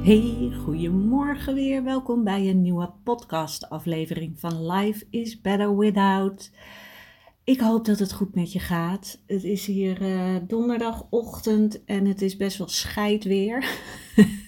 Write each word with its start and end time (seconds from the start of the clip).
Hey, 0.00 0.52
goedemorgen 0.64 1.54
weer. 1.54 1.84
Welkom 1.84 2.24
bij 2.24 2.48
een 2.48 2.62
nieuwe 2.62 2.92
podcast-aflevering 3.04 4.40
van 4.40 4.66
Life 4.66 5.06
is 5.10 5.40
Better 5.40 5.76
Without. 5.76 6.50
Ik 7.44 7.60
hoop 7.60 7.84
dat 7.84 7.98
het 7.98 8.12
goed 8.12 8.34
met 8.34 8.52
je 8.52 8.58
gaat. 8.58 9.22
Het 9.26 9.44
is 9.44 9.66
hier 9.66 10.02
uh, 10.02 10.36
donderdagochtend 10.46 11.84
en 11.84 12.06
het 12.06 12.22
is 12.22 12.36
best 12.36 12.58
wel 12.58 12.68
scheid 12.68 13.24
weer. 13.24 13.58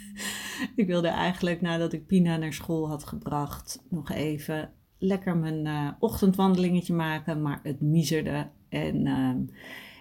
ik 0.77 0.87
wilde 0.87 1.09
eigenlijk 1.09 1.61
nadat 1.61 1.93
ik 1.93 2.07
Pina 2.07 2.37
naar 2.37 2.53
school 2.53 2.89
had 2.89 3.05
gebracht 3.05 3.83
nog 3.91 4.11
even 4.11 4.73
lekker 4.99 5.37
mijn 5.37 5.67
uh, 5.67 5.89
ochtendwandelingetje 5.99 6.95
maken, 6.95 7.43
maar 7.43 7.61
het 7.63 7.81
miezerde. 7.81 8.51
En 8.69 9.07
uh, 9.07 9.35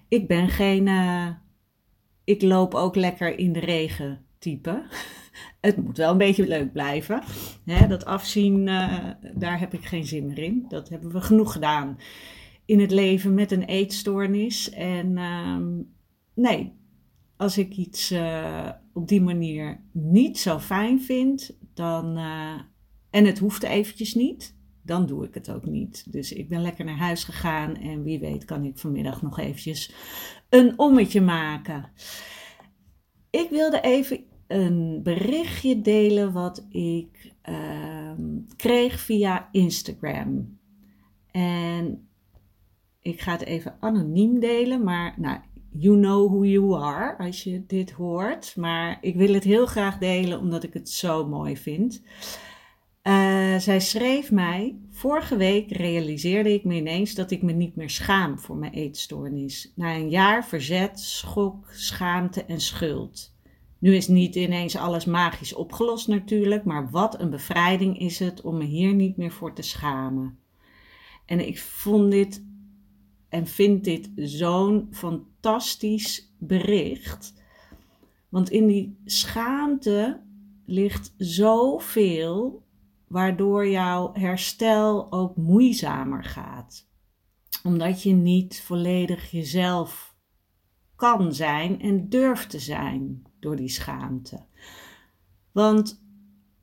ik 0.07 0.27
ben 0.27 0.49
geen. 0.49 0.89
Ik 2.23 2.41
loop 2.41 2.73
ook 2.73 2.95
lekker 2.95 3.37
in 3.37 3.53
de 3.53 3.59
regen 3.59 4.25
type. 4.39 4.83
het 5.61 5.77
moet 5.77 5.97
wel 5.97 6.11
een 6.11 6.17
beetje 6.17 6.47
leuk 6.47 6.71
blijven. 6.71 7.23
Hè, 7.65 7.87
dat 7.87 8.05
afzien, 8.05 8.65
daar 9.35 9.59
heb 9.59 9.73
ik 9.73 9.85
geen 9.85 10.05
zin 10.05 10.25
meer 10.25 10.39
in. 10.39 10.65
Dat 10.67 10.89
hebben 10.89 11.11
we 11.11 11.21
genoeg 11.21 11.51
gedaan 11.51 11.97
in 12.65 12.79
het 12.79 12.91
leven 12.91 13.33
met 13.33 13.51
een 13.51 13.63
eetstoornis. 13.63 14.69
En 14.69 15.17
ehm, 15.17 15.69
nee, 16.33 16.73
als 17.37 17.57
ik 17.57 17.75
iets 17.75 18.13
op 18.93 19.07
die 19.07 19.21
manier 19.21 19.83
niet 19.91 20.39
zo 20.39 20.59
fijn 20.59 21.01
vind, 21.01 21.57
dan. 21.73 22.17
en 23.09 23.25
het 23.25 23.39
hoeft 23.39 23.63
eventjes 23.63 24.13
niet 24.13 24.55
dan 24.83 25.05
doe 25.05 25.25
ik 25.25 25.33
het 25.33 25.51
ook 25.51 25.65
niet. 25.65 26.11
Dus 26.11 26.33
ik 26.33 26.49
ben 26.49 26.61
lekker 26.61 26.85
naar 26.85 26.97
huis 26.97 27.23
gegaan 27.23 27.75
en 27.75 28.03
wie 28.03 28.19
weet 28.19 28.45
kan 28.45 28.63
ik 28.63 28.77
vanmiddag 28.77 29.21
nog 29.21 29.39
eventjes 29.39 29.93
een 30.49 30.79
ommetje 30.79 31.21
maken. 31.21 31.91
Ik 33.29 33.49
wilde 33.49 33.81
even 33.81 34.23
een 34.51 34.99
berichtje 35.03 35.81
delen 35.81 36.31
wat 36.31 36.65
ik 36.69 37.33
ehm, 37.41 38.39
kreeg 38.55 38.99
via 38.99 39.49
Instagram. 39.51 40.59
En 41.31 42.07
ik 43.01 43.21
ga 43.21 43.31
het 43.31 43.45
even 43.45 43.75
anoniem 43.79 44.39
delen, 44.39 44.83
maar 44.83 45.13
nou, 45.17 45.39
you 45.71 45.97
know 45.97 46.29
who 46.29 46.45
you 46.45 46.83
are 46.83 47.17
als 47.17 47.43
je 47.43 47.65
dit 47.65 47.91
hoort. 47.91 48.55
Maar 48.55 48.97
ik 49.01 49.15
wil 49.15 49.33
het 49.33 49.43
heel 49.43 49.65
graag 49.65 49.97
delen 49.97 50.39
omdat 50.39 50.63
ik 50.63 50.73
het 50.73 50.89
zo 50.89 51.27
mooi 51.27 51.57
vind. 51.57 52.01
Uh, 53.03 53.57
zij 53.57 53.79
schreef 53.79 54.31
mij: 54.31 54.75
Vorige 54.89 55.37
week 55.37 55.71
realiseerde 55.71 56.53
ik 56.53 56.63
me 56.63 56.75
ineens 56.75 57.13
dat 57.13 57.31
ik 57.31 57.41
me 57.41 57.51
niet 57.51 57.75
meer 57.75 57.89
schaam 57.89 58.39
voor 58.39 58.55
mijn 58.55 58.73
eetstoornis. 58.73 59.71
Na 59.75 59.95
een 59.95 60.09
jaar 60.09 60.45
verzet, 60.45 60.99
schok, 60.99 61.67
schaamte 61.71 62.45
en 62.45 62.61
schuld. 62.61 63.33
Nu 63.81 63.95
is 63.95 64.07
niet 64.07 64.35
ineens 64.35 64.75
alles 64.75 65.05
magisch 65.05 65.53
opgelost 65.53 66.07
natuurlijk, 66.07 66.63
maar 66.63 66.89
wat 66.89 67.19
een 67.19 67.29
bevrijding 67.29 67.99
is 67.99 68.19
het 68.19 68.41
om 68.41 68.57
me 68.57 68.63
hier 68.63 68.93
niet 68.93 69.17
meer 69.17 69.31
voor 69.31 69.53
te 69.53 69.61
schamen. 69.61 70.39
En 71.25 71.47
ik 71.47 71.59
vond 71.59 72.11
dit 72.11 72.45
en 73.29 73.47
vind 73.47 73.83
dit 73.83 74.09
zo'n 74.15 74.87
fantastisch 74.91 76.33
bericht. 76.37 77.33
Want 78.29 78.49
in 78.49 78.67
die 78.67 78.99
schaamte 79.05 80.21
ligt 80.65 81.13
zoveel 81.17 82.63
waardoor 83.07 83.67
jouw 83.67 84.13
herstel 84.13 85.11
ook 85.11 85.35
moeizamer 85.35 86.23
gaat. 86.23 86.89
Omdat 87.63 88.03
je 88.03 88.13
niet 88.13 88.61
volledig 88.61 89.31
jezelf 89.31 90.15
kan 90.95 91.33
zijn 91.33 91.81
en 91.81 92.09
durft 92.09 92.49
te 92.49 92.59
zijn 92.59 93.29
door 93.41 93.55
die 93.55 93.69
schaamte. 93.69 94.45
Want 95.51 96.03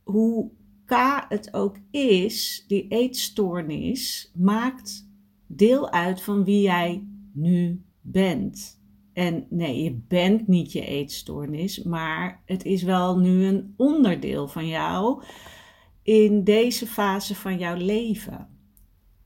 hoe 0.02 0.50
K 0.84 1.24
het 1.28 1.54
ook 1.54 1.76
is, 1.90 2.64
die 2.68 2.88
eetstoornis 2.88 4.32
maakt 4.34 5.08
deel 5.46 5.90
uit 5.90 6.22
van 6.22 6.44
wie 6.44 6.62
jij 6.62 7.06
nu 7.32 7.82
bent. 8.00 8.80
En 9.12 9.46
nee, 9.50 9.82
je 9.82 9.94
bent 10.08 10.48
niet 10.48 10.72
je 10.72 10.84
eetstoornis, 10.86 11.82
maar 11.82 12.42
het 12.44 12.64
is 12.64 12.82
wel 12.82 13.18
nu 13.18 13.44
een 13.44 13.74
onderdeel 13.76 14.48
van 14.48 14.66
jou 14.66 15.22
in 16.02 16.44
deze 16.44 16.86
fase 16.86 17.34
van 17.34 17.58
jouw 17.58 17.76
leven. 17.76 18.48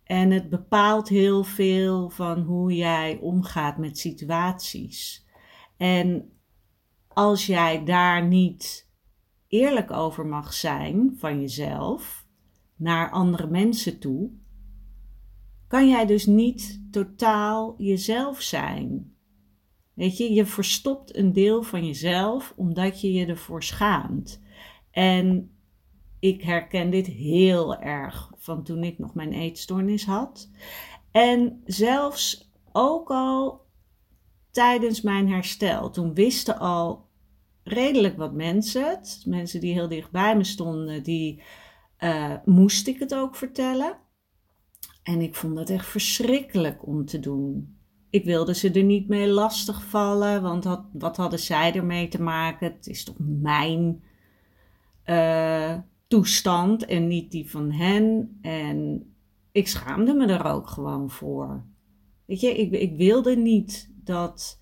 En 0.05 0.31
het 0.31 0.49
bepaalt 0.49 1.09
heel 1.09 1.45
veel 1.45 2.11
van 2.11 2.41
hoe 2.41 2.75
jij 2.75 3.19
omgaat 3.21 3.79
met 3.79 3.99
situaties. 3.99 5.27
En 5.77 6.33
als 7.15 7.47
jij 7.47 7.85
daar 7.85 8.27
niet 8.27 8.91
eerlijk 9.49 9.91
over 9.91 10.27
mag 10.27 10.53
zijn 10.53 11.15
van 11.17 11.41
jezelf 11.41 12.27
naar 12.77 13.11
andere 13.11 13.47
mensen 13.47 13.99
toe, 13.99 14.31
kan 15.69 15.89
jij 15.89 16.07
dus 16.07 16.27
niet 16.27 16.83
totaal 16.91 17.75
jezelf 17.79 18.41
zijn. 18.41 19.15
Weet 19.95 20.17
je, 20.17 20.33
je 20.33 20.47
verstopt 20.47 21.17
een 21.17 21.33
deel 21.33 21.63
van 21.63 21.87
jezelf 21.87 22.53
omdat 22.57 23.01
je 23.01 23.13
je 23.13 23.27
ervoor 23.27 23.63
schaamt. 23.63 24.43
En 24.91 25.51
ik 26.21 26.43
herken 26.43 26.91
dit 26.91 27.07
heel 27.07 27.77
erg 27.77 28.33
van 28.37 28.63
toen 28.63 28.85
ik 28.85 28.99
nog 28.99 29.15
mijn 29.15 29.33
eetstoornis 29.33 30.05
had. 30.05 30.51
En 31.11 31.63
zelfs 31.65 32.51
ook 32.73 33.11
al 33.11 33.62
tijdens 34.53 35.01
mijn 35.01 35.29
herstel. 35.29 35.91
Toen 35.91 36.15
wisten 36.15 36.59
al 36.59 37.09
redelijk 37.63 38.17
wat 38.17 38.33
mensen 38.33 38.89
het. 38.89 39.23
Mensen 39.27 39.61
die 39.61 39.73
heel 39.73 39.89
dicht 39.89 40.11
bij 40.11 40.37
me 40.37 40.45
stonden, 40.45 41.03
die 41.03 41.43
uh, 41.99 42.35
moest 42.45 42.87
ik 42.87 42.99
het 42.99 43.15
ook 43.15 43.37
vertellen. 43.37 43.97
En 45.03 45.21
ik 45.21 45.35
vond 45.35 45.59
het 45.59 45.71
echt 45.71 45.87
verschrikkelijk 45.87 46.87
om 46.87 47.05
te 47.05 47.21
doen. 47.21 47.77
Ik 48.11 48.25
wilde 48.25 48.55
ze 48.55 48.71
er 48.71 48.83
niet 48.83 49.09
mee 49.09 49.29
lastigvallen, 49.29 50.43
want 50.43 50.81
wat 50.93 51.17
hadden 51.17 51.39
zij 51.39 51.75
ermee 51.75 52.09
te 52.09 52.23
maken? 52.23 52.73
Het 52.73 52.87
is 52.87 53.05
toch 53.05 53.17
mijn 53.19 54.03
uh, 55.07 55.79
toestand 56.07 56.85
en 56.85 57.07
niet 57.07 57.31
die 57.31 57.51
van 57.51 57.71
hen. 57.71 58.39
En 58.43 59.07
ik 59.53 59.69
schaamde 59.69 60.15
me 60.15 60.27
er 60.27 60.45
ook 60.45 60.67
gewoon 60.69 61.11
voor. 61.11 61.65
Weet 62.25 62.41
je, 62.41 62.57
ik, 62.57 62.73
ik 62.73 62.97
wilde 62.97 63.37
niet 63.37 63.92
dat. 64.07 64.61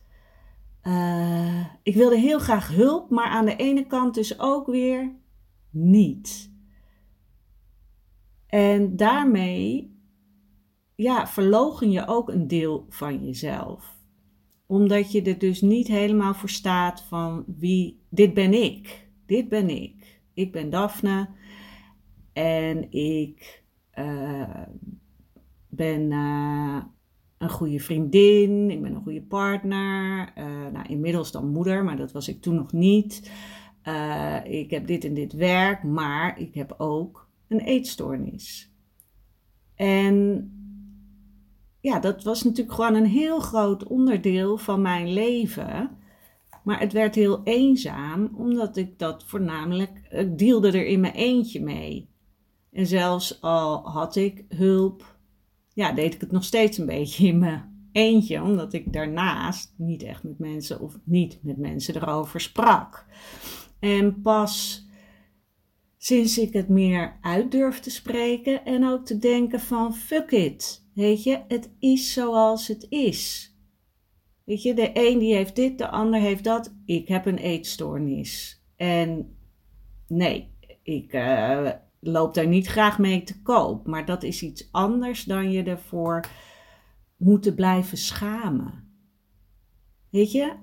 Uh, 0.83 1.67
ik 1.83 1.95
wilde 1.95 2.19
heel 2.19 2.39
graag 2.39 2.69
hulp, 2.69 3.11
maar 3.11 3.29
aan 3.29 3.45
de 3.45 3.57
ene 3.57 3.87
kant 3.87 4.15
dus 4.15 4.39
ook 4.39 4.67
weer 4.67 5.13
niet. 5.71 6.53
En 8.47 8.97
daarmee, 8.97 9.95
ja, 10.95 11.27
verlogen 11.27 11.91
je 11.91 12.07
ook 12.07 12.29
een 12.29 12.49
deel 12.49 12.87
van 12.89 13.25
jezelf. 13.25 13.99
Omdat 14.67 15.13
je 15.13 15.23
er 15.23 15.39
dus 15.39 15.61
niet 15.61 15.87
helemaal 15.87 16.35
voor 16.35 16.49
staat 16.49 17.03
van 17.03 17.45
wie, 17.47 18.01
dit 18.09 18.35
ben 18.35 18.63
ik, 18.63 19.09
dit 19.27 19.49
ben 19.49 19.69
ik. 19.69 20.21
Ik 20.35 20.53
ben 20.53 20.71
Daphne 20.71 21.29
en 22.33 22.93
ik 22.93 23.65
uh, 23.95 24.65
ben 25.69 26.11
uh, 26.11 26.83
een 27.41 27.51
goede 27.51 27.79
vriendin, 27.79 28.71
ik 28.71 28.83
ben 28.83 28.95
een 28.95 29.03
goede 29.03 29.23
partner. 29.23 30.33
Uh, 30.39 30.45
nou, 30.73 30.87
inmiddels 30.89 31.33
dan 31.33 31.49
moeder, 31.49 31.85
maar 31.85 31.97
dat 31.97 32.13
was 32.13 32.29
ik 32.29 32.43
toen 32.43 32.55
nog 32.55 32.73
niet. 32.73 33.31
ik 34.45 34.71
heb 34.71 34.87
dit 34.87 35.05
en 35.05 35.15
dit 35.15 35.33
werk, 35.33 35.83
maar 35.83 36.39
ik 36.39 36.55
heb 36.55 36.75
ook 36.79 37.29
een 37.49 37.61
eetstoornis. 37.61 38.73
En 39.75 40.51
ja, 41.81 42.01
dat 42.01 42.23
was 42.23 42.43
natuurlijk 42.43 42.75
gewoon 42.75 42.95
een 42.95 43.07
heel 43.07 43.41
groot 43.41 43.85
onderdeel 43.85 44.57
van 44.57 44.83
mijn 44.83 45.13
leven. 45.13 45.99
Maar 46.65 46.81
het 46.81 46.93
werd 46.93 47.15
heel 47.15 47.41
eenzaam, 47.45 48.31
omdat 48.37 48.77
ik 48.77 48.99
dat 48.99 49.25
voornamelijk, 49.25 50.25
deelde 50.37 50.69
er 50.69 50.87
in 50.87 51.01
mijn 51.01 51.15
eentje 51.15 51.63
mee. 51.63 52.09
En 52.73 52.87
zelfs 52.87 53.43
al 53.43 53.89
had 53.89 54.17
ik 54.17 54.45
hulp, 54.49 55.19
ja, 55.75 55.93
deed 55.93 56.15
ik 56.15 56.21
het 56.21 56.33
nog 56.33 56.45
steeds 56.45 56.79
een 56.79 56.87
beetje 56.87 57.27
in 57.27 57.39
mijn 57.39 57.89
eentje, 57.93 58.43
omdat 58.43 58.73
ik 58.73 58.93
daarnaast 58.93 59.75
niet 59.77 60.03
echt 60.03 60.23
met 60.23 60.39
mensen 60.39 60.81
of 60.81 60.99
niet 61.05 61.39
met 61.43 61.57
mensen 61.57 61.97
erover 61.97 62.41
sprak. 62.41 63.07
En 63.79 64.21
pas 64.21 64.85
sinds 65.97 66.39
ik 66.39 66.53
het 66.53 66.69
meer 66.69 67.19
uit 67.21 67.51
durf 67.51 67.81
te 67.81 67.91
spreken 67.91 68.65
en 68.65 68.87
ook 68.87 69.07
te 69.07 69.19
denken 69.19 69.61
van 69.61 69.95
fuck 69.95 70.31
it, 70.31 70.87
weet 70.95 71.23
je, 71.23 71.41
het 71.49 71.71
is 71.79 72.13
zoals 72.13 72.69
het 72.69 72.87
is. 72.89 73.55
Weet 74.45 74.63
je, 74.63 74.75
de 74.75 74.91
een 74.93 75.19
die 75.19 75.35
heeft 75.35 75.57
dit, 75.57 75.79
de 75.79 75.89
ander 75.89 76.21
heeft 76.21 76.45
dat. 76.45 76.75
Ik 76.85 77.09
heb 77.09 77.27
een 77.27 77.39
eetstoornis. 77.39 78.63
En 78.77 79.37
nee, 80.09 80.55
ik 80.83 81.15
uh, 81.15 81.71
loop 82.01 82.35
daar 82.35 82.47
niet 82.47 82.67
graag 82.67 82.99
mee 82.99 83.23
te 83.23 83.43
koop. 83.43 83.87
Maar 83.87 84.05
dat 84.05 84.23
is 84.23 84.43
iets 84.43 84.69
anders 84.73 85.25
dan 85.25 85.51
je 85.51 85.63
ervoor 85.63 86.29
moeten 87.17 87.55
blijven 87.55 87.99
schamen. 87.99 88.89
Weet 90.11 90.33
je, 90.33 90.57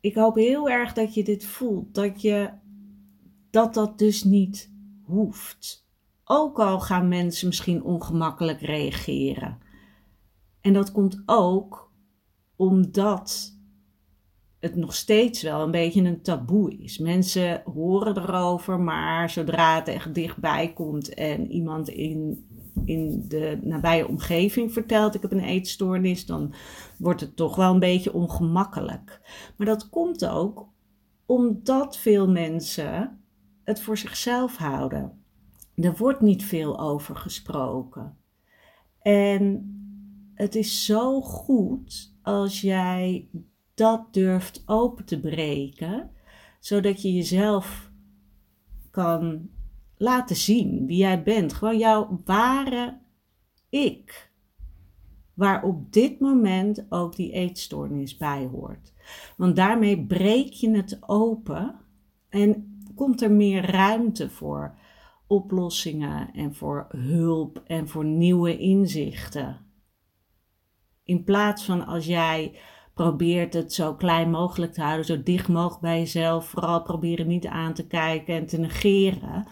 ik 0.00 0.14
hoop 0.14 0.34
heel 0.34 0.68
erg 0.68 0.92
dat 0.92 1.14
je 1.14 1.24
dit 1.24 1.44
voelt. 1.44 1.94
Dat 1.94 2.22
je 2.22 2.50
dat 3.50 3.74
dat 3.74 3.98
dus 3.98 4.24
niet 4.24 4.72
hoeft. 5.02 5.86
Ook 6.24 6.58
al 6.58 6.80
gaan 6.80 7.08
mensen 7.08 7.46
misschien 7.46 7.82
ongemakkelijk 7.82 8.60
reageren. 8.60 9.58
En 10.60 10.72
dat 10.72 10.92
komt 10.92 11.22
ook 11.26 11.92
omdat 12.56 13.55
het 14.66 14.76
nog 14.76 14.94
steeds 14.94 15.42
wel 15.42 15.62
een 15.62 15.70
beetje 15.70 16.02
een 16.02 16.22
taboe 16.22 16.76
is. 16.76 16.98
Mensen 16.98 17.62
horen 17.74 18.16
erover, 18.16 18.80
maar 18.80 19.30
zodra 19.30 19.74
het 19.74 19.88
echt 19.88 20.14
dichtbij 20.14 20.72
komt 20.72 21.14
en 21.14 21.50
iemand 21.50 21.88
in, 21.88 22.46
in 22.84 23.24
de 23.28 23.58
nabije 23.62 24.08
omgeving 24.08 24.72
vertelt: 24.72 25.14
Ik 25.14 25.22
heb 25.22 25.32
een 25.32 25.40
eetstoornis, 25.40 26.26
dan 26.26 26.54
wordt 26.98 27.20
het 27.20 27.36
toch 27.36 27.56
wel 27.56 27.72
een 27.72 27.80
beetje 27.80 28.12
ongemakkelijk. 28.12 29.20
Maar 29.56 29.66
dat 29.66 29.88
komt 29.88 30.26
ook 30.26 30.68
omdat 31.26 31.96
veel 31.96 32.28
mensen 32.28 33.20
het 33.64 33.80
voor 33.80 33.98
zichzelf 33.98 34.56
houden. 34.56 35.24
Er 35.74 35.96
wordt 35.96 36.20
niet 36.20 36.44
veel 36.44 36.80
over 36.80 37.16
gesproken. 37.16 38.16
En 39.02 39.70
het 40.34 40.54
is 40.54 40.84
zo 40.84 41.20
goed 41.20 42.14
als 42.22 42.60
jij 42.60 43.28
dat 43.76 44.14
durft 44.14 44.62
open 44.66 45.04
te 45.04 45.20
breken, 45.20 46.10
zodat 46.60 47.02
je 47.02 47.12
jezelf 47.12 47.90
kan 48.90 49.50
laten 49.96 50.36
zien 50.36 50.86
wie 50.86 50.96
jij 50.96 51.22
bent. 51.22 51.52
Gewoon 51.52 51.78
jouw 51.78 52.20
ware 52.24 52.98
ik. 53.68 54.30
Waar 55.34 55.62
op 55.62 55.92
dit 55.92 56.20
moment 56.20 56.86
ook 56.88 57.16
die 57.16 57.32
eetstoornis 57.32 58.16
bij 58.16 58.48
hoort. 58.52 58.92
Want 59.36 59.56
daarmee 59.56 60.06
breek 60.06 60.52
je 60.52 60.70
het 60.70 60.98
open 61.00 61.74
en 62.28 62.80
komt 62.94 63.22
er 63.22 63.32
meer 63.32 63.70
ruimte 63.70 64.30
voor 64.30 64.78
oplossingen 65.26 66.32
en 66.32 66.54
voor 66.54 66.86
hulp 66.96 67.62
en 67.66 67.88
voor 67.88 68.04
nieuwe 68.04 68.58
inzichten. 68.58 69.60
In 71.02 71.24
plaats 71.24 71.64
van 71.64 71.86
als 71.86 72.06
jij 72.06 72.58
probeert 72.96 73.54
het 73.54 73.72
zo 73.72 73.94
klein 73.94 74.30
mogelijk 74.30 74.72
te 74.72 74.82
houden, 74.82 75.04
zo 75.04 75.22
dicht 75.22 75.48
mogelijk 75.48 75.80
bij 75.80 75.98
jezelf, 75.98 76.48
vooral 76.48 76.82
proberen 76.82 77.26
niet 77.26 77.46
aan 77.46 77.74
te 77.74 77.86
kijken 77.86 78.34
en 78.34 78.46
te 78.46 78.58
negeren, 78.58 79.46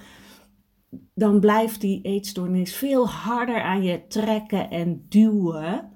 dan 1.14 1.40
blijft 1.40 1.80
die 1.80 2.02
eetstoornis 2.02 2.74
veel 2.74 3.08
harder 3.08 3.62
aan 3.62 3.82
je 3.82 4.06
trekken 4.06 4.70
en 4.70 5.06
duwen 5.08 5.92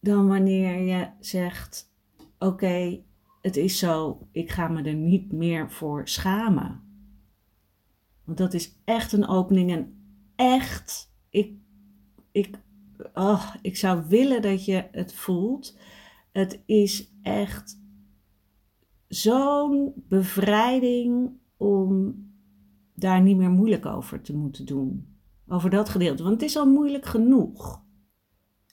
dan 0.00 0.28
wanneer 0.28 0.80
je 0.80 1.10
zegt: 1.20 1.92
Oké, 2.38 3.02
het 3.40 3.56
is 3.56 3.78
zo, 3.78 4.26
ik 4.32 4.50
ga 4.50 4.68
me 4.68 4.82
er 4.82 4.94
niet 4.94 5.32
meer 5.32 5.70
voor 5.70 6.08
schamen. 6.08 6.82
Want 8.24 8.38
dat 8.38 8.54
is 8.54 8.80
echt 8.84 9.12
een 9.12 9.28
opening 9.28 9.70
en 9.70 10.02
echt, 10.36 11.14
ik, 11.30 11.52
ik 12.32 12.58
oh, 13.20 13.54
ik 13.62 13.76
zou 13.76 14.04
willen 14.08 14.42
dat 14.42 14.64
je 14.64 14.88
het 14.92 15.14
voelt. 15.14 15.78
Het 16.32 16.62
is 16.66 17.12
echt 17.22 17.80
zo'n 19.08 19.92
bevrijding 20.08 21.30
om 21.56 22.14
daar 22.94 23.22
niet 23.22 23.36
meer 23.36 23.50
moeilijk 23.50 23.86
over 23.86 24.20
te 24.20 24.36
moeten 24.36 24.66
doen. 24.66 25.16
Over 25.48 25.70
dat 25.70 25.88
gedeelte. 25.88 26.22
Want 26.22 26.34
het 26.40 26.50
is 26.50 26.56
al 26.56 26.66
moeilijk 26.66 27.06
genoeg. 27.06 27.82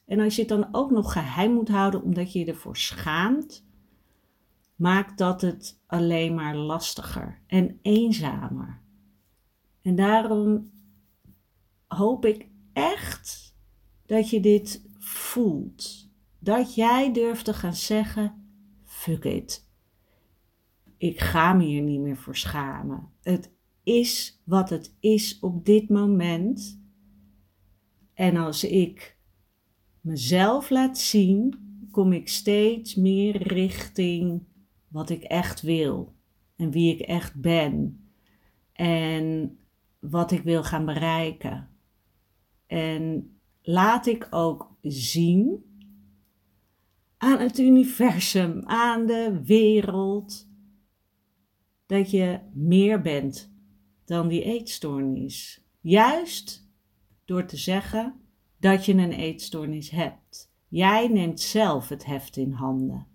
En 0.05 0.19
als 0.19 0.35
je 0.35 0.41
het 0.41 0.49
dan 0.49 0.67
ook 0.71 0.91
nog 0.91 1.11
geheim 1.11 1.53
moet 1.53 1.69
houden 1.69 2.03
omdat 2.03 2.33
je 2.33 2.39
je 2.39 2.45
ervoor 2.45 2.77
schaamt, 2.77 3.65
maakt 4.75 5.17
dat 5.17 5.41
het 5.41 5.81
alleen 5.85 6.35
maar 6.35 6.55
lastiger 6.55 7.41
en 7.47 7.79
eenzamer. 7.81 8.81
En 9.81 9.95
daarom 9.95 10.71
hoop 11.87 12.25
ik 12.25 12.47
echt 12.73 13.46
dat 14.07 14.29
je 14.29 14.39
dit 14.39 14.85
voelt. 14.97 16.09
Dat 16.39 16.75
jij 16.75 17.13
durft 17.13 17.45
te 17.45 17.53
gaan 17.53 17.75
zeggen: 17.75 18.51
fuck 18.83 19.23
it. 19.23 19.65
Ik 20.97 21.19
ga 21.19 21.53
me 21.53 21.63
hier 21.63 21.81
niet 21.81 21.99
meer 21.99 22.17
voor 22.17 22.35
schamen. 22.35 23.09
Het 23.21 23.51
is 23.83 24.41
wat 24.43 24.69
het 24.69 24.95
is 24.99 25.39
op 25.39 25.65
dit 25.65 25.89
moment. 25.89 26.81
En 28.13 28.37
als 28.37 28.63
ik 28.63 29.17
mezelf 30.01 30.69
laat 30.69 30.97
zien, 30.97 31.65
kom 31.91 32.13
ik 32.13 32.27
steeds 32.27 32.95
meer 32.95 33.47
richting 33.47 34.43
wat 34.87 35.09
ik 35.09 35.23
echt 35.23 35.61
wil 35.61 36.15
en 36.55 36.71
wie 36.71 36.93
ik 36.93 36.99
echt 36.99 37.35
ben 37.41 38.01
en 38.73 39.57
wat 39.99 40.31
ik 40.31 40.41
wil 40.41 40.63
gaan 40.63 40.85
bereiken. 40.85 41.69
En 42.65 43.36
laat 43.67 44.05
ik 44.05 44.27
ook 44.29 44.77
zien 44.81 45.65
aan 47.17 47.39
het 47.39 47.59
universum, 47.59 48.63
aan 48.65 49.05
de 49.05 49.41
wereld, 49.43 50.47
dat 51.85 52.11
je 52.11 52.39
meer 52.53 53.01
bent 53.01 53.53
dan 54.05 54.27
die 54.27 54.43
eetstoornis. 54.43 55.65
Juist 55.81 56.69
door 57.25 57.45
te 57.45 57.57
zeggen 57.57 58.21
dat 58.59 58.85
je 58.85 58.93
een 58.93 59.11
eetstoornis 59.11 59.89
hebt. 59.89 60.51
Jij 60.67 61.07
neemt 61.07 61.39
zelf 61.39 61.89
het 61.89 62.05
heft 62.05 62.37
in 62.37 62.51
handen 62.51 63.07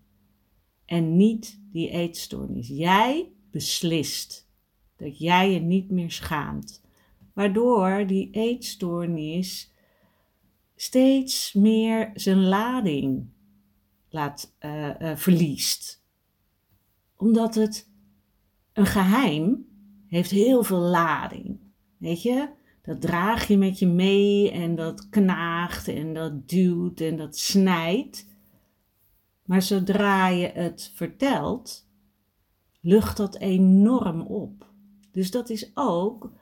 en 0.84 1.16
niet 1.16 1.60
die 1.70 1.90
eetstoornis. 1.90 2.68
Jij 2.68 3.32
beslist 3.50 4.50
dat 4.96 5.18
jij 5.18 5.52
je 5.52 5.60
niet 5.60 5.90
meer 5.90 6.10
schaamt, 6.10 6.84
waardoor 7.34 8.06
die 8.06 8.30
eetstoornis 8.30 9.71
steeds 10.82 11.52
meer 11.52 12.10
zijn 12.14 12.44
lading 12.44 13.26
laat, 14.08 14.54
uh, 14.60 15.16
verliest. 15.16 16.04
Omdat 17.16 17.54
het 17.54 17.90
een 18.72 18.86
geheim 18.86 19.66
heeft 20.06 20.30
heel 20.30 20.62
veel 20.62 20.78
lading. 20.78 21.58
Weet 21.96 22.22
je? 22.22 22.48
Dat 22.82 23.00
draag 23.00 23.48
je 23.48 23.58
met 23.58 23.78
je 23.78 23.86
mee 23.86 24.50
en 24.50 24.74
dat 24.74 25.08
knaagt 25.08 25.88
en 25.88 26.14
dat 26.14 26.48
duwt 26.48 27.00
en 27.00 27.16
dat 27.16 27.38
snijdt. 27.38 28.26
Maar 29.44 29.62
zodra 29.62 30.28
je 30.28 30.46
het 30.46 30.90
vertelt, 30.94 31.88
lucht 32.80 33.16
dat 33.16 33.36
enorm 33.36 34.20
op. 34.20 34.70
Dus 35.10 35.30
dat 35.30 35.50
is 35.50 35.70
ook 35.74 36.32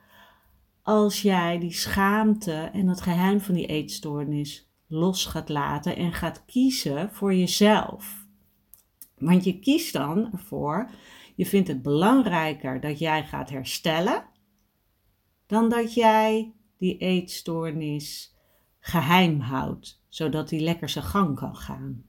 als 0.83 1.21
jij 1.21 1.59
die 1.59 1.73
schaamte 1.73 2.53
en 2.73 2.87
het 2.87 3.01
geheim 3.01 3.41
van 3.41 3.55
die 3.55 3.65
eetstoornis 3.65 4.69
los 4.87 5.25
gaat 5.25 5.49
laten 5.49 5.95
en 5.95 6.13
gaat 6.13 6.45
kiezen 6.45 7.13
voor 7.13 7.33
jezelf. 7.33 8.25
Want 9.17 9.43
je 9.43 9.59
kiest 9.59 9.93
dan 9.93 10.31
ervoor, 10.31 10.89
je 11.35 11.45
vindt 11.45 11.67
het 11.67 11.81
belangrijker 11.81 12.79
dat 12.79 12.99
jij 12.99 13.25
gaat 13.25 13.49
herstellen, 13.49 14.25
dan 15.45 15.69
dat 15.69 15.93
jij 15.93 16.53
die 16.77 16.97
eetstoornis 16.97 18.35
geheim 18.79 19.39
houdt, 19.39 20.03
zodat 20.09 20.49
die 20.49 20.59
lekker 20.59 20.89
zijn 20.89 21.05
gang 21.05 21.35
kan 21.35 21.55
gaan. 21.55 22.05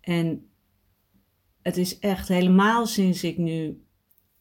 En 0.00 0.50
het 1.62 1.76
is 1.76 1.98
echt 1.98 2.28
helemaal 2.28 2.86
sinds 2.86 3.24
ik 3.24 3.38
nu 3.38 3.84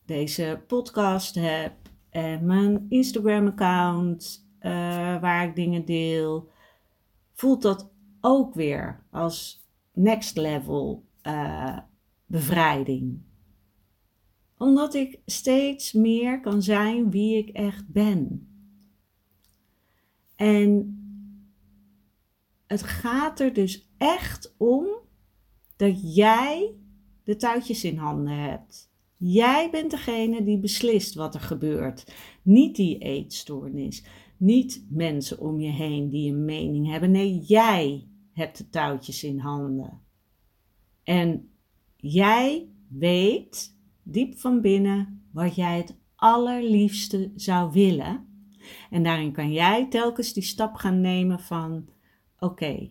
deze 0.06 0.64
podcast 0.68 1.36
heb 1.36 1.85
en 2.16 2.46
mijn 2.46 2.86
Instagram-account, 2.90 4.50
uh, 4.62 4.72
waar 5.22 5.48
ik 5.48 5.56
dingen 5.56 5.86
deel. 5.86 6.50
voelt 7.34 7.62
dat 7.62 7.92
ook 8.22 8.54
weer 8.54 9.04
als 9.12 9.68
next 9.94 10.38
level 10.38 11.06
uh, 11.24 11.78
bevrijding. 12.26 13.22
Omdat 14.58 14.94
ik 14.94 15.20
steeds 15.26 15.94
meer 15.94 16.42
kan 16.42 16.62
zijn 16.62 17.12
wie 17.12 17.38
ik 17.38 17.50
echt 17.50 17.88
ben. 17.88 18.50
En 20.36 21.00
het 22.68 22.84
gaat 22.84 23.40
er 23.40 23.54
dus 23.54 23.90
echt 23.98 24.56
om 24.58 24.88
dat 25.76 26.16
jij 26.16 26.76
de 27.24 27.36
touwtjes 27.36 27.84
in 27.84 27.98
handen 27.98 28.38
hebt. 28.38 28.94
Jij 29.28 29.70
bent 29.72 29.92
degene 29.92 30.44
die 30.44 30.60
beslist 30.60 31.14
wat 31.14 31.34
er 31.36 31.42
gebeurt. 31.42 32.14
Niet 32.42 32.76
die 32.76 32.98
eetstoornis. 32.98 34.06
Niet 34.38 34.86
mensen 34.90 35.40
om 35.40 35.60
je 35.60 35.70
heen 35.70 36.10
die 36.10 36.32
een 36.32 36.46
mening 36.46 36.90
hebben. 36.90 37.12
Nee, 37.12 37.40
jij 37.40 38.08
hebt 38.34 38.58
de 38.58 38.70
touwtjes 38.70 39.24
in 39.24 39.40
handen. 39.40 40.02
En 41.04 41.50
jij 41.96 42.70
weet 42.88 43.78
diep 44.04 44.38
van 44.38 44.62
binnen 44.62 45.28
wat 45.32 45.56
jij 45.56 45.78
het 45.78 45.98
allerliefste 46.16 47.32
zou 47.36 47.72
willen. 47.72 48.28
En 48.90 49.04
daarin 49.04 49.32
kan 49.32 49.52
jij 49.52 49.88
telkens 49.90 50.34
die 50.34 50.44
stap 50.44 50.76
gaan 50.76 51.02
nemen 51.02 51.40
van: 51.40 51.88
oké, 52.40 52.90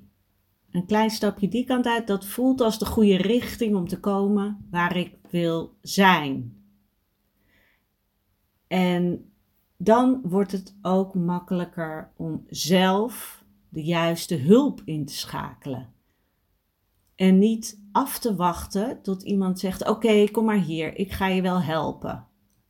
een 0.74 0.86
klein 0.86 1.10
stapje 1.10 1.48
die 1.48 1.64
kant 1.64 1.86
uit, 1.86 2.06
dat 2.06 2.24
voelt 2.24 2.60
als 2.60 2.78
de 2.78 2.86
goede 2.86 3.16
richting 3.16 3.76
om 3.76 3.88
te 3.88 4.00
komen 4.00 4.66
waar 4.70 4.96
ik 4.96 5.16
wil 5.30 5.76
zijn. 5.82 6.62
En 8.66 9.32
dan 9.76 10.20
wordt 10.22 10.52
het 10.52 10.76
ook 10.82 11.14
makkelijker 11.14 12.12
om 12.16 12.44
zelf 12.48 13.44
de 13.68 13.82
juiste 13.82 14.36
hulp 14.36 14.82
in 14.84 15.06
te 15.06 15.14
schakelen. 15.14 15.92
En 17.14 17.38
niet 17.38 17.80
af 17.92 18.18
te 18.18 18.34
wachten 18.34 19.02
tot 19.02 19.22
iemand 19.22 19.58
zegt: 19.58 19.88
Oké, 19.88 20.30
kom 20.30 20.44
maar 20.44 20.60
hier, 20.60 20.96
ik 20.96 21.12
ga 21.12 21.26
je 21.26 21.42
wel 21.42 21.62
helpen. 21.62 22.26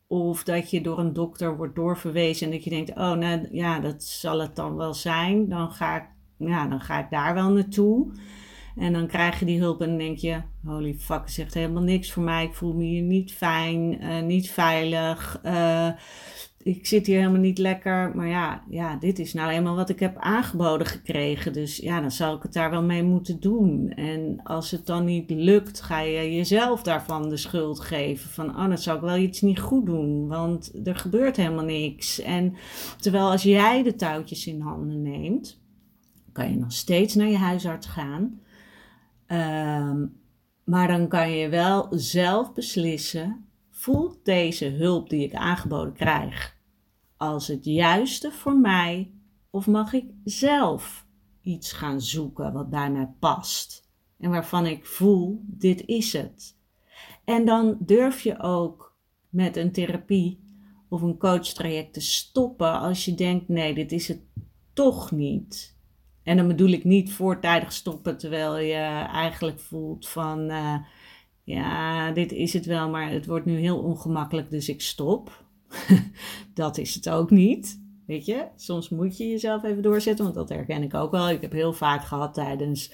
Of 0.06 0.44
dat 0.44 0.70
je 0.70 0.80
door 0.80 0.98
een 0.98 1.12
dokter 1.12 1.56
wordt 1.56 1.74
doorverwezen 1.74 2.46
en 2.46 2.52
dat 2.52 2.64
je 2.64 2.70
denkt: 2.70 2.90
Oh, 2.90 3.12
nou 3.12 3.48
ja, 3.50 3.80
dat 3.80 4.02
zal 4.02 4.40
het 4.40 4.56
dan 4.56 4.76
wel 4.76 4.94
zijn. 4.94 5.48
Dan 5.48 5.72
ga 5.72 5.96
ik, 5.96 6.08
ja, 6.48 6.66
dan 6.66 6.80
ga 6.80 6.98
ik 6.98 7.10
daar 7.10 7.34
wel 7.34 7.50
naartoe. 7.50 8.12
En 8.76 8.92
dan 8.92 9.06
krijg 9.06 9.38
je 9.38 9.46
die 9.46 9.58
hulp 9.58 9.80
en 9.80 9.88
dan 9.88 9.98
denk 9.98 10.18
je: 10.18 10.40
Holy 10.64 10.94
fuck, 10.94 11.28
zegt 11.28 11.54
helemaal 11.54 11.82
niks 11.82 12.12
voor 12.12 12.22
mij. 12.22 12.44
Ik 12.44 12.54
voel 12.54 12.72
me 12.72 12.84
hier 12.84 13.02
niet 13.02 13.32
fijn, 13.32 14.04
uh, 14.04 14.22
niet 14.22 14.50
veilig. 14.50 15.40
Uh, 15.44 15.88
ik 16.64 16.86
zit 16.86 17.06
hier 17.06 17.18
helemaal 17.18 17.40
niet 17.40 17.58
lekker. 17.58 18.12
Maar 18.14 18.26
ja, 18.26 18.62
ja, 18.68 18.96
dit 18.96 19.18
is 19.18 19.32
nou 19.32 19.50
eenmaal 19.50 19.76
wat 19.76 19.88
ik 19.88 20.00
heb 20.00 20.16
aangeboden 20.18 20.86
gekregen. 20.86 21.52
Dus 21.52 21.76
ja, 21.76 22.00
dan 22.00 22.10
zal 22.10 22.36
ik 22.36 22.42
het 22.42 22.52
daar 22.52 22.70
wel 22.70 22.82
mee 22.82 23.02
moeten 23.02 23.40
doen. 23.40 23.90
En 23.90 24.40
als 24.42 24.70
het 24.70 24.86
dan 24.86 25.04
niet 25.04 25.30
lukt, 25.30 25.80
ga 25.80 26.00
je 26.00 26.34
jezelf 26.34 26.82
daarvan 26.82 27.28
de 27.28 27.36
schuld 27.36 27.80
geven. 27.80 28.30
Van, 28.30 28.48
oh, 28.48 28.68
dan 28.68 28.78
zou 28.78 28.96
ik 28.96 29.02
wel 29.02 29.16
iets 29.16 29.40
niet 29.40 29.60
goed 29.60 29.86
doen. 29.86 30.28
Want 30.28 30.72
er 30.84 30.96
gebeurt 30.96 31.36
helemaal 31.36 31.64
niks. 31.64 32.20
En 32.20 32.54
terwijl 33.00 33.30
als 33.30 33.42
jij 33.42 33.82
de 33.82 33.94
touwtjes 33.94 34.46
in 34.46 34.60
handen 34.60 35.02
neemt, 35.02 35.63
kan 36.34 36.50
je 36.50 36.56
nog 36.56 36.72
steeds 36.72 37.14
naar 37.14 37.28
je 37.28 37.36
huisarts 37.36 37.86
gaan. 37.86 38.40
Um, 39.26 40.20
maar 40.64 40.88
dan 40.88 41.08
kan 41.08 41.30
je 41.30 41.48
wel 41.48 41.86
zelf 41.90 42.52
beslissen 42.52 43.46
voelt 43.70 44.24
deze 44.24 44.66
hulp 44.68 45.10
die 45.10 45.24
ik 45.24 45.34
aangeboden 45.34 45.92
krijg 45.92 46.56
als 47.16 47.48
het 47.48 47.64
juiste 47.64 48.30
voor 48.30 48.56
mij 48.56 49.12
of 49.50 49.66
mag 49.66 49.92
ik 49.92 50.10
zelf 50.24 51.06
iets 51.40 51.72
gaan 51.72 52.00
zoeken 52.00 52.52
wat 52.52 52.70
bij 52.70 52.90
mij 52.90 53.12
past 53.18 53.88
en 54.18 54.30
waarvan 54.30 54.66
ik 54.66 54.86
voel 54.86 55.44
dit 55.46 55.86
is 55.86 56.12
het. 56.12 56.56
En 57.24 57.44
dan 57.44 57.76
durf 57.80 58.20
je 58.20 58.40
ook 58.40 58.96
met 59.28 59.56
een 59.56 59.72
therapie 59.72 60.42
of 60.88 61.02
een 61.02 61.18
coachtraject 61.18 61.92
te 61.92 62.00
stoppen 62.00 62.80
als 62.80 63.04
je 63.04 63.14
denkt 63.14 63.48
nee, 63.48 63.74
dit 63.74 63.92
is 63.92 64.08
het 64.08 64.20
toch 64.72 65.10
niet. 65.10 65.73
En 66.24 66.36
dan 66.36 66.46
bedoel 66.46 66.68
ik 66.68 66.84
niet 66.84 67.12
voortijdig 67.12 67.72
stoppen 67.72 68.18
terwijl 68.18 68.58
je 68.58 69.06
eigenlijk 69.12 69.60
voelt 69.60 70.08
van 70.08 70.50
uh, 70.50 70.76
ja, 71.44 72.10
dit 72.12 72.32
is 72.32 72.52
het 72.52 72.66
wel, 72.66 72.90
maar 72.90 73.10
het 73.10 73.26
wordt 73.26 73.46
nu 73.46 73.58
heel 73.58 73.78
ongemakkelijk, 73.78 74.50
dus 74.50 74.68
ik 74.68 74.80
stop. 74.80 75.44
dat 76.54 76.78
is 76.78 76.94
het 76.94 77.08
ook 77.08 77.30
niet. 77.30 77.82
Weet 78.06 78.26
je, 78.26 78.46
soms 78.56 78.88
moet 78.88 79.16
je 79.16 79.28
jezelf 79.28 79.64
even 79.64 79.82
doorzetten, 79.82 80.24
want 80.24 80.36
dat 80.36 80.48
herken 80.48 80.82
ik 80.82 80.94
ook 80.94 81.10
wel. 81.10 81.30
Ik 81.30 81.40
heb 81.40 81.52
heel 81.52 81.72
vaak 81.72 82.04
gehad 82.04 82.34
tijdens 82.34 82.92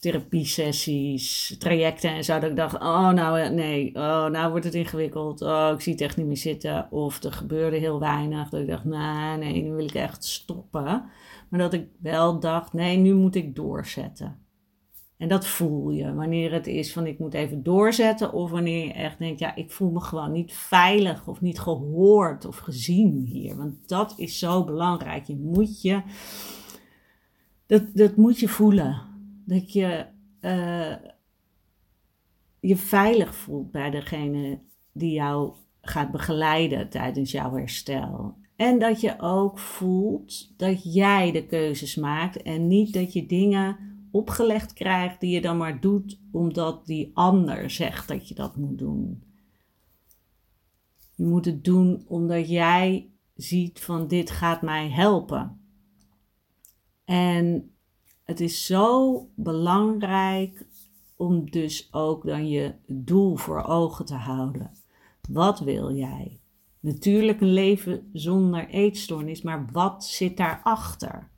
therapiesessies, 0.00 1.56
trajecten 1.58 2.10
en 2.10 2.24
zo, 2.24 2.38
dat 2.38 2.50
ik 2.50 2.56
dacht, 2.56 2.74
oh 2.74 3.10
nou 3.10 3.40
eh, 3.40 3.50
nee, 3.50 3.94
oh 3.94 4.26
nou 4.26 4.50
wordt 4.50 4.64
het 4.64 4.74
ingewikkeld, 4.74 5.42
oh 5.42 5.70
ik 5.74 5.80
zie 5.80 5.92
het 5.92 6.00
echt 6.02 6.16
niet 6.16 6.26
meer 6.26 6.36
zitten, 6.36 6.88
of 6.90 7.22
er 7.22 7.32
gebeurde 7.32 7.76
heel 7.76 8.00
weinig, 8.00 8.48
dat 8.48 8.60
ik 8.60 8.66
dacht, 8.66 8.84
nee, 8.84 9.36
nee, 9.36 9.62
nu 9.62 9.72
wil 9.72 9.84
ik 9.84 9.94
echt 9.94 10.24
stoppen. 10.24 11.10
Maar 11.50 11.60
dat 11.60 11.72
ik 11.72 11.88
wel 11.98 12.40
dacht, 12.40 12.72
nee, 12.72 12.96
nu 12.96 13.14
moet 13.14 13.34
ik 13.34 13.54
doorzetten. 13.54 14.38
En 15.16 15.28
dat 15.28 15.46
voel 15.46 15.90
je 15.90 16.14
wanneer 16.14 16.52
het 16.52 16.66
is 16.66 16.92
van 16.92 17.06
ik 17.06 17.18
moet 17.18 17.34
even 17.34 17.62
doorzetten 17.62 18.32
of 18.32 18.50
wanneer 18.50 18.86
je 18.86 18.92
echt 18.92 19.18
denkt, 19.18 19.40
ja, 19.40 19.54
ik 19.54 19.70
voel 19.70 19.90
me 19.90 20.00
gewoon 20.00 20.32
niet 20.32 20.54
veilig 20.54 21.28
of 21.28 21.40
niet 21.40 21.60
gehoord 21.60 22.44
of 22.44 22.56
gezien 22.56 23.24
hier. 23.26 23.56
Want 23.56 23.88
dat 23.88 24.14
is 24.16 24.38
zo 24.38 24.64
belangrijk. 24.64 25.24
Je 25.24 25.36
moet 25.36 25.82
je, 25.82 26.02
dat, 27.66 27.82
dat 27.94 28.16
moet 28.16 28.38
je 28.38 28.48
voelen. 28.48 29.02
Dat 29.44 29.72
je 29.72 30.06
uh, 30.40 30.94
je 32.60 32.76
veilig 32.76 33.34
voelt 33.34 33.70
bij 33.70 33.90
degene 33.90 34.60
die 34.92 35.12
jou 35.12 35.54
gaat 35.80 36.10
begeleiden 36.10 36.88
tijdens 36.88 37.30
jouw 37.30 37.54
herstel. 37.54 38.36
En 38.60 38.78
dat 38.78 39.00
je 39.00 39.20
ook 39.20 39.58
voelt 39.58 40.52
dat 40.56 40.94
jij 40.94 41.32
de 41.32 41.46
keuzes 41.46 41.94
maakt 41.94 42.42
en 42.42 42.68
niet 42.68 42.92
dat 42.92 43.12
je 43.12 43.26
dingen 43.26 43.76
opgelegd 44.10 44.72
krijgt 44.72 45.20
die 45.20 45.30
je 45.30 45.40
dan 45.40 45.56
maar 45.56 45.80
doet 45.80 46.20
omdat 46.32 46.86
die 46.86 47.10
ander 47.14 47.70
zegt 47.70 48.08
dat 48.08 48.28
je 48.28 48.34
dat 48.34 48.56
moet 48.56 48.78
doen. 48.78 49.22
Je 51.14 51.24
moet 51.24 51.44
het 51.44 51.64
doen 51.64 52.04
omdat 52.06 52.48
jij 52.48 53.10
ziet 53.34 53.80
van 53.80 54.08
dit 54.08 54.30
gaat 54.30 54.62
mij 54.62 54.90
helpen. 54.90 55.60
En 57.04 57.74
het 58.24 58.40
is 58.40 58.66
zo 58.66 59.28
belangrijk 59.34 60.66
om 61.16 61.50
dus 61.50 61.92
ook 61.92 62.26
dan 62.26 62.48
je 62.48 62.74
doel 62.86 63.36
voor 63.36 63.62
ogen 63.62 64.04
te 64.04 64.14
houden. 64.14 64.72
Wat 65.28 65.60
wil 65.60 65.94
jij? 65.94 66.39
Natuurlijk 66.80 67.40
een 67.40 67.52
leven 67.52 68.10
zonder 68.12 68.68
eetstoornis, 68.68 69.42
maar 69.42 69.66
wat 69.72 70.04
zit 70.04 70.36
daarachter? 70.36 71.28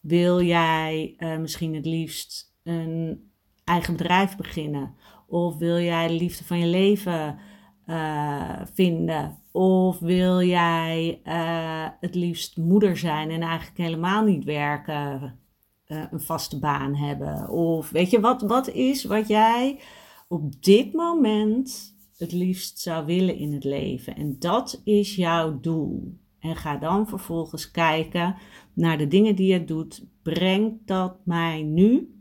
Wil 0.00 0.42
jij 0.42 1.14
uh, 1.18 1.36
misschien 1.38 1.74
het 1.74 1.86
liefst 1.86 2.54
een 2.62 3.30
eigen 3.64 3.96
bedrijf 3.96 4.36
beginnen? 4.36 4.94
Of 5.26 5.56
wil 5.56 5.78
jij 5.78 6.08
de 6.08 6.14
liefde 6.14 6.44
van 6.44 6.58
je 6.58 6.66
leven 6.66 7.38
uh, 7.86 8.60
vinden? 8.74 9.38
Of 9.52 9.98
wil 9.98 10.42
jij 10.42 11.20
uh, 11.24 11.88
het 12.00 12.14
liefst 12.14 12.56
moeder 12.56 12.96
zijn 12.96 13.30
en 13.30 13.42
eigenlijk 13.42 13.78
helemaal 13.78 14.24
niet 14.24 14.44
werken, 14.44 15.38
een 15.86 16.20
vaste 16.20 16.58
baan 16.58 16.94
hebben? 16.94 17.48
Of 17.48 17.90
weet 17.90 18.10
je, 18.10 18.20
wat, 18.20 18.42
wat 18.42 18.68
is 18.68 19.04
wat 19.04 19.28
jij 19.28 19.80
op 20.28 20.62
dit 20.62 20.92
moment 20.92 21.95
het 22.16 22.32
liefst 22.32 22.78
zou 22.78 23.06
willen 23.06 23.36
in 23.36 23.52
het 23.52 23.64
leven? 23.64 24.16
En 24.16 24.36
dat 24.38 24.80
is 24.84 25.16
jouw 25.16 25.60
doel. 25.60 26.18
En 26.38 26.56
ga 26.56 26.76
dan 26.76 27.08
vervolgens 27.08 27.70
kijken 27.70 28.36
naar 28.72 28.98
de 28.98 29.06
dingen 29.06 29.34
die 29.34 29.52
je 29.52 29.64
doet. 29.64 30.06
Brengt 30.22 30.86
dat 30.86 31.16
mij 31.24 31.62
nu 31.62 32.14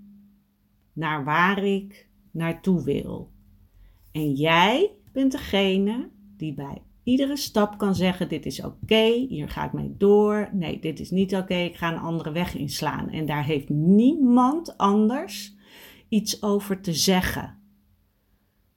naar 0.94 1.24
waar 1.24 1.64
ik 1.64 2.10
naartoe 2.32 2.84
wil? 2.84 3.32
En 4.12 4.34
jij 4.34 4.92
bent 5.12 5.32
degene 5.32 6.10
die 6.38 6.54
bij 6.54 6.82
iedere 7.04 7.38
stap 7.38 7.78
kan 7.78 7.96
zeggen: 7.96 8.30
Dit 8.30 8.46
is 8.46 8.64
oké, 8.64 9.25
hier 9.28 9.50
ga 9.50 9.66
ik 9.66 9.74
mee 9.74 9.96
door. 9.98 10.50
Nee, 10.54 10.80
dit 10.80 11.00
is 11.00 11.12
niet 11.12 11.36
oké, 11.36 11.56
ik 11.56 11.75
ga 11.75 11.94
een 11.94 12.00
andere 12.00 12.32
weg 12.32 12.56
inslaan. 12.56 13.10
En 13.10 13.25
daar 13.25 13.46
heeft 13.46 13.70
niemand 13.70 14.78
anders 14.78 15.56
iets 16.10 16.44
over 16.44 16.82
te 16.82 16.94
zeggen. 16.94 17.64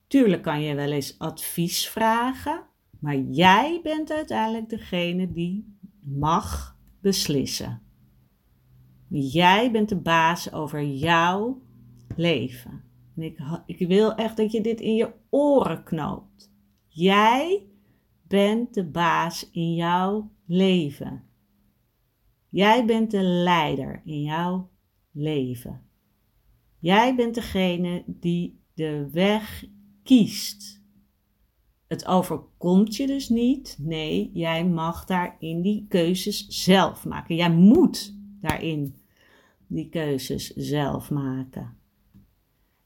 Tuurlijk 0.09 0.43
kan 0.43 0.61
je 0.61 0.75
wel 0.75 0.93
eens 0.93 1.19
advies 1.19 1.89
vragen, 1.89 2.67
maar 3.01 3.19
jij 3.19 3.81
bent 3.83 4.11
uiteindelijk 4.11 4.69
degene 4.69 5.33
die 5.33 5.77
mag 6.01 6.77
beslissen. 7.01 7.83
Jij 9.09 9.71
bent 9.71 9.89
de 9.89 9.97
baas 9.97 10.53
over 10.53 10.85
jouw 10.85 11.63
leven. 12.17 12.85
En 13.17 13.23
ik, 13.23 13.39
ik 13.67 13.89
wil 13.89 14.15
echt 14.15 14.37
dat 14.37 14.53
je 14.53 14.61
dit 14.61 14.81
in 14.81 14.95
je 14.95 15.13
oren 15.29 15.85
knoopt. 15.85 16.53
Jij 16.89 17.67
bent 18.23 18.75
de 18.75 18.85
baas 18.85 19.51
in 19.51 19.75
jouw 19.75 20.31
leven. 20.47 21.25
Jij 22.49 22.85
bent 22.85 23.11
de 23.11 23.23
leider 23.23 24.03
in 24.05 24.23
jouw 24.23 24.71
leven. 25.11 25.83
Jij 26.79 27.15
bent 27.15 27.35
degene 27.35 28.05
die 28.07 28.61
de 28.75 29.09
weg 29.13 29.65
kiest. 30.09 30.83
Het 31.87 32.07
overkomt 32.07 32.97
je 32.97 33.07
dus 33.07 33.29
niet. 33.29 33.77
Nee, 33.81 34.31
jij 34.33 34.67
mag 34.67 35.05
daarin 35.05 35.63
die 35.63 35.87
keuzes 35.89 36.47
zelf 36.47 37.05
maken. 37.05 37.37
Jij 37.37 37.51
moet 37.51 38.15
daarin 38.41 38.95
die 39.67 39.89
keuzes 39.89 40.47
zelf 40.55 41.11
maken. 41.11 41.77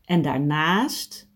En 0.04 0.22
daarnaast 0.22 1.30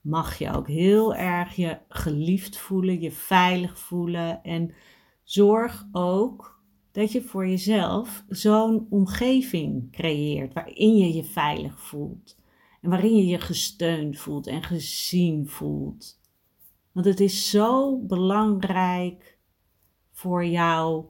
mag 0.00 0.38
je 0.38 0.50
ook 0.50 0.68
heel 0.68 1.14
erg 1.14 1.56
je 1.56 1.78
geliefd 1.88 2.56
voelen, 2.56 3.00
je 3.00 3.12
veilig 3.12 3.78
voelen. 3.78 4.42
En 4.42 4.74
zorg 5.22 5.86
ook 5.92 6.62
dat 6.92 7.12
je 7.12 7.22
voor 7.22 7.48
jezelf 7.48 8.24
zo'n 8.28 8.86
omgeving 8.90 9.92
creëert 9.92 10.52
waarin 10.52 10.96
je 10.96 11.12
je 11.14 11.24
veilig 11.24 11.80
voelt. 11.80 12.40
En 12.82 12.90
waarin 12.90 13.16
je 13.16 13.26
je 13.26 13.40
gesteund 13.40 14.18
voelt 14.18 14.46
en 14.46 14.62
gezien 14.62 15.48
voelt. 15.48 16.20
Want 16.92 17.06
het 17.06 17.20
is 17.20 17.50
zo 17.50 17.98
belangrijk 17.98 19.38
voor 20.10 20.44
jou, 20.44 21.04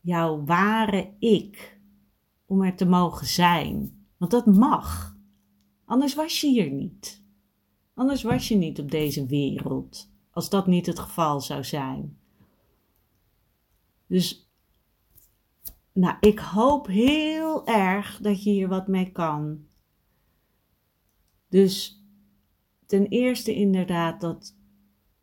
jouw 0.00 0.44
ware 0.44 1.14
ik, 1.18 1.80
om 2.46 2.62
er 2.62 2.76
te 2.76 2.86
mogen 2.86 3.26
zijn. 3.26 4.06
Want 4.16 4.30
dat 4.30 4.46
mag. 4.46 5.16
Anders 5.84 6.14
was 6.14 6.40
je 6.40 6.48
hier 6.48 6.70
niet. 6.70 7.24
Anders 7.94 8.22
was 8.22 8.48
je 8.48 8.56
niet 8.56 8.80
op 8.80 8.90
deze 8.90 9.26
wereld, 9.26 10.10
als 10.30 10.50
dat 10.50 10.66
niet 10.66 10.86
het 10.86 10.98
geval 10.98 11.40
zou 11.40 11.64
zijn. 11.64 12.18
Dus, 14.06 14.50
nou, 15.92 16.16
ik 16.20 16.38
hoop 16.38 16.86
heel 16.86 17.66
erg 17.66 18.18
dat 18.22 18.42
je 18.42 18.50
hier 18.50 18.68
wat 18.68 18.88
mee 18.88 19.12
kan. 19.12 19.65
Dus, 21.48 22.04
ten 22.86 23.06
eerste 23.06 23.54
inderdaad 23.54 24.20
dat 24.20 24.56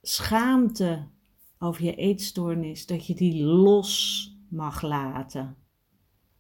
schaamte 0.02 1.08
over 1.60 1.84
je 1.84 1.96
eetstoornis, 1.96 2.86
dat 2.86 3.08
je 3.08 3.16
die 3.16 3.44
los 3.44 4.28
mag 4.50 4.82
laten. 4.82 5.56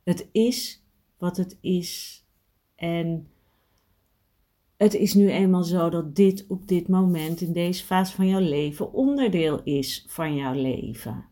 Het 0.03 0.29
is 0.31 0.83
wat 1.17 1.37
het 1.37 1.57
is. 1.61 2.23
En 2.75 3.27
het 4.77 4.93
is 4.93 5.13
nu 5.13 5.29
eenmaal 5.29 5.63
zo 5.63 5.89
dat 5.89 6.15
dit 6.15 6.45
op 6.47 6.67
dit 6.67 6.87
moment, 6.87 7.41
in 7.41 7.53
deze 7.53 7.83
fase 7.83 8.15
van 8.15 8.27
jouw 8.27 8.39
leven, 8.39 8.93
onderdeel 8.93 9.63
is 9.63 10.05
van 10.07 10.35
jouw 10.35 10.53
leven. 10.53 11.25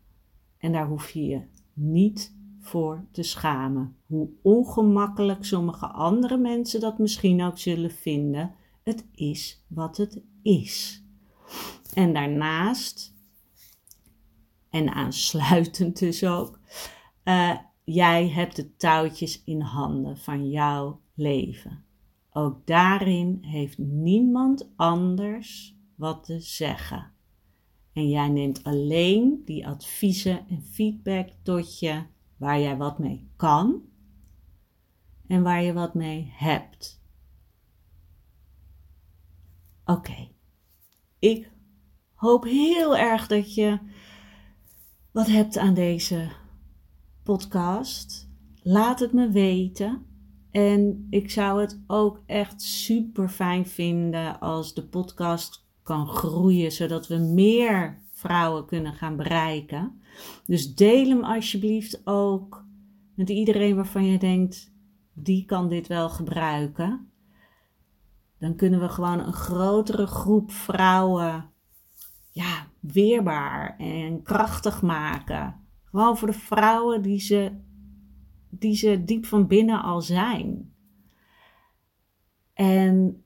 En 0.58 0.72
daar 0.72 0.86
hoef 0.86 1.10
je 1.10 1.24
je 1.24 1.42
niet 1.72 2.36
voor 2.62 3.04
te 3.10 3.22
schamen. 3.22 3.96
Hoe 4.06 4.28
ongemakkelijk 4.42 5.44
sommige 5.44 5.86
andere 5.86 6.36
mensen 6.36 6.80
dat 6.80 6.98
misschien 6.98 7.42
ook 7.42 7.58
zullen 7.58 7.90
vinden, 7.90 8.54
het 8.82 9.06
is 9.14 9.64
wat 9.68 9.96
het 9.96 10.22
is. 10.42 11.04
En 11.94 12.12
daarnaast, 12.12 13.14
en 14.70 14.92
aansluitend 14.92 15.98
dus 15.98 16.24
ook, 16.24 16.58
uh, 17.24 17.56
jij 17.84 18.28
hebt 18.28 18.56
de 18.56 18.76
touwtjes 18.76 19.42
in 19.44 19.60
handen 19.60 20.18
van 20.18 20.50
jouw 20.50 21.00
leven. 21.14 21.84
Ook 22.30 22.66
daarin 22.66 23.38
heeft 23.40 23.78
niemand 23.78 24.68
anders 24.76 25.76
wat 25.96 26.24
te 26.24 26.40
zeggen. 26.40 27.12
En 27.92 28.08
jij 28.08 28.28
neemt 28.28 28.64
alleen 28.64 29.42
die 29.44 29.66
adviezen 29.66 30.48
en 30.48 30.62
feedback 30.62 31.28
tot 31.42 31.78
je 31.78 32.02
waar 32.42 32.60
jij 32.60 32.76
wat 32.76 32.98
mee 32.98 33.28
kan 33.36 33.82
en 35.26 35.42
waar 35.42 35.62
je 35.62 35.72
wat 35.72 35.94
mee 35.94 36.32
hebt. 36.34 37.02
Oké, 39.84 40.28
ik 41.18 41.50
hoop 42.14 42.44
heel 42.44 42.96
erg 42.96 43.26
dat 43.26 43.54
je 43.54 43.78
wat 45.10 45.26
hebt 45.26 45.58
aan 45.58 45.74
deze 45.74 46.30
podcast. 47.22 48.30
Laat 48.62 49.00
het 49.00 49.12
me 49.12 49.30
weten. 49.30 50.06
En 50.50 51.06
ik 51.10 51.30
zou 51.30 51.60
het 51.60 51.80
ook 51.86 52.22
echt 52.26 52.62
super 52.62 53.28
fijn 53.28 53.66
vinden 53.66 54.40
als 54.40 54.74
de 54.74 54.84
podcast 54.84 55.66
kan 55.82 56.06
groeien, 56.06 56.72
zodat 56.72 57.06
we 57.06 57.16
meer 57.16 58.02
vrouwen 58.22 58.66
kunnen 58.66 58.94
gaan 58.94 59.16
bereiken. 59.16 60.00
Dus 60.46 60.74
deel 60.74 61.08
hem 61.08 61.24
alsjeblieft 61.24 62.06
ook 62.06 62.64
met 63.14 63.28
iedereen 63.28 63.76
waarvan 63.76 64.04
je 64.04 64.18
denkt, 64.18 64.72
die 65.12 65.44
kan 65.44 65.68
dit 65.68 65.86
wel 65.86 66.08
gebruiken. 66.08 67.10
Dan 68.38 68.56
kunnen 68.56 68.80
we 68.80 68.88
gewoon 68.88 69.20
een 69.20 69.32
grotere 69.32 70.06
groep 70.06 70.50
vrouwen 70.50 71.50
ja, 72.30 72.66
weerbaar 72.80 73.76
en 73.78 74.22
krachtig 74.22 74.82
maken. 74.82 75.60
Gewoon 75.84 76.18
voor 76.18 76.28
de 76.28 76.34
vrouwen 76.34 77.02
die 77.02 77.20
ze 77.20 77.60
die 78.48 78.76
ze 78.76 79.04
diep 79.04 79.26
van 79.26 79.46
binnen 79.46 79.82
al 79.82 80.00
zijn. 80.00 80.74
En 82.52 83.24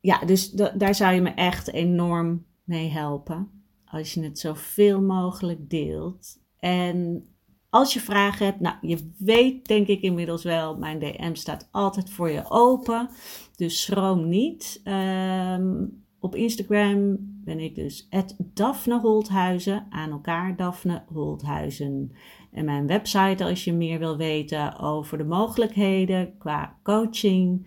ja, 0.00 0.18
dus 0.18 0.50
daar 0.50 0.94
zou 0.94 1.14
je 1.14 1.20
me 1.20 1.30
echt 1.30 1.68
enorm 1.68 2.46
mee 2.64 2.90
helpen. 2.90 3.61
Als 3.92 4.14
je 4.14 4.22
het 4.22 4.38
zoveel 4.38 5.00
mogelijk 5.00 5.70
deelt. 5.70 6.40
En 6.58 7.26
als 7.70 7.92
je 7.92 8.00
vragen 8.00 8.46
hebt, 8.46 8.60
nou, 8.60 8.76
je 8.80 9.12
weet 9.18 9.66
denk 9.66 9.86
ik 9.86 10.00
inmiddels 10.00 10.44
wel, 10.44 10.76
mijn 10.76 10.98
DM 10.98 11.34
staat 11.34 11.68
altijd 11.70 12.10
voor 12.10 12.30
je 12.30 12.50
open. 12.50 13.08
Dus 13.56 13.82
schroom 13.82 14.28
niet. 14.28 14.80
Um, 14.84 16.04
op 16.20 16.34
Instagram 16.34 17.16
ben 17.44 17.58
ik 17.58 17.74
dus 17.74 18.08
Daphne 18.38 19.00
Holthuizen, 19.00 19.86
aan 19.90 20.10
elkaar 20.10 20.56
Daphne 20.56 21.02
Holthuizen. 21.12 22.12
En 22.52 22.64
mijn 22.64 22.86
website 22.86 23.44
als 23.44 23.64
je 23.64 23.72
meer 23.72 23.98
wil 23.98 24.16
weten 24.16 24.78
over 24.78 25.18
de 25.18 25.24
mogelijkheden 25.24 26.38
qua 26.38 26.76
coaching, 26.82 27.66